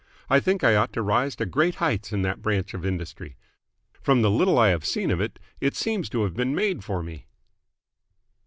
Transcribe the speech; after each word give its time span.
I 0.31 0.39
think 0.39 0.63
I 0.63 0.75
ought 0.75 0.91
to 0.93 1.01
rise 1.03 1.35
to 1.35 1.45
great 1.45 1.75
heights 1.75 2.11
in 2.11 2.23
that 2.23 2.41
branch 2.41 2.73
of 2.73 2.83
industry. 2.83 3.37
From 4.01 4.23
the 4.23 4.31
little 4.31 4.57
I 4.57 4.69
have 4.69 4.83
seen 4.83 5.11
of 5.11 5.21
it, 5.21 5.37
it 5.59 5.75
seems 5.75 6.09
to 6.09 6.23
have 6.23 6.33
been 6.33 6.55
made 6.55 6.83
for 6.83 7.03
me!" 7.03 7.27